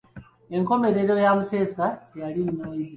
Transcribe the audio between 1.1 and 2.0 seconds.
ya Muteesa